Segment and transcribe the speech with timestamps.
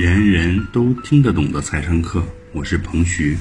[0.00, 3.36] 人人都听得懂的财商课，我是彭徐，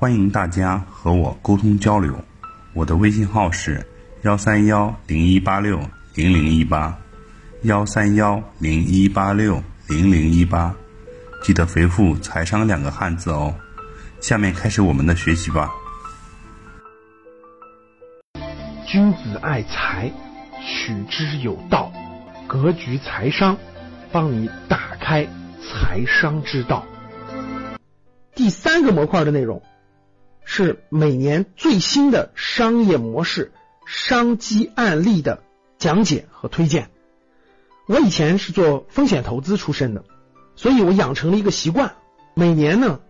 [0.00, 2.12] 欢迎大家和我沟通交流。
[2.72, 3.86] 我的微信号是
[4.22, 5.78] 幺三幺零一八六
[6.16, 6.98] 零零一八，
[7.62, 10.74] 幺三幺零一八六零零一八，
[11.44, 13.54] 记得回复“财商”两个汉字哦。
[14.20, 15.70] 下面开始我们的学习吧。
[18.88, 20.10] 君子爱财，
[20.60, 21.92] 取之有道。
[22.48, 23.56] 格局财商，
[24.10, 25.24] 帮你打开
[25.60, 26.86] 财商之道。
[28.34, 29.62] 第三个模块的内容
[30.44, 33.52] 是每年最新的商业模式、
[33.86, 35.42] 商机案例的
[35.78, 36.90] 讲解和推荐。
[37.86, 40.04] 我以前是做风险投资出身的，
[40.54, 41.94] 所以我养成了一个习惯，
[42.34, 43.00] 每年呢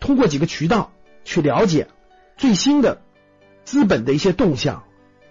[0.00, 0.92] 通过几个渠道
[1.24, 1.88] 去了解
[2.36, 3.00] 最新的
[3.64, 4.84] 资本的一些动向。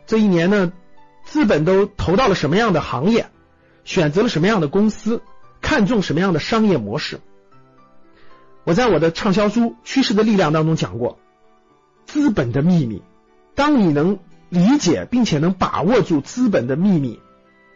[0.06, 0.74] 这一年呢。
[1.28, 3.32] 资本都投到了什么样的行业，
[3.84, 5.24] 选择了什么样的公司，
[5.66, 7.20] 看重什么样的商业模式？
[8.66, 11.18] 我在我的畅销书《趋势的力量》当中讲过，
[12.06, 13.02] 资本的秘密。
[13.56, 17.20] 当你能理解并且能把握住资本的秘密，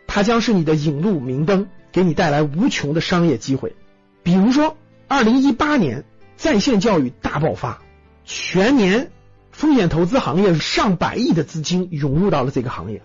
[0.05, 3.75] 它将是你的引路明灯，给你带来无穷的商业机会。
[4.21, 6.05] 比如说，二零一八年
[6.37, 7.81] 在线教育大爆发，
[8.23, 9.09] 全年
[9.51, 13.01] 风险投资行业上百亿的资金涌入到了这个行业。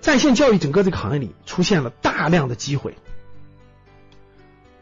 [0.00, 2.96] 在线教育整个这个行业里出现了大量的机会。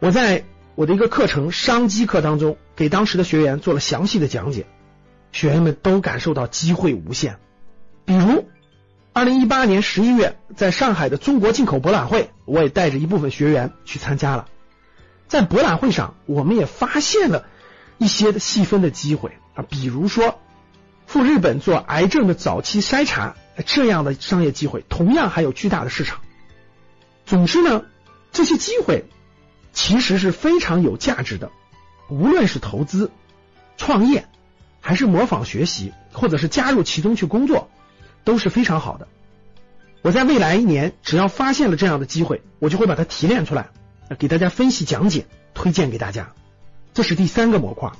[0.00, 0.44] 我在
[0.76, 4.66] 我的一个课程《商机课》当中，给当时的学员做了详细的讲解，
[5.30, 7.38] 学员们都感受到机会无限。
[8.06, 8.48] 比如，
[9.12, 14.48] 二零一八年十一月，在上海的中国进口博览会，我也带着一部分学员去参加了。
[15.28, 17.44] 在博览会上，我们也发现了
[17.98, 20.40] 一些细分的机会啊，比如说
[21.06, 23.36] 赴日本做癌症的早期筛查。
[23.66, 26.22] 这样的商业机会同样还有巨大的市场。
[27.26, 27.82] 总之呢，
[28.32, 29.04] 这些机会
[29.72, 31.50] 其实是非常有价值的。
[32.08, 33.10] 无论是投资、
[33.76, 34.26] 创业，
[34.80, 37.70] 还是模仿学习，或者是加入其中去工作，
[38.24, 39.06] 都是非常好的。
[40.02, 43.68] 我在未来一年，只要发现了这样的机会，我就会把它提炼出来，
[44.18, 46.32] 给大家分析讲解，推荐给大家。
[46.94, 47.92] 这是第三个模块。